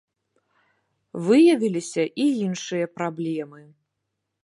[1.27, 3.61] Выявіліся і іншыя праблемы.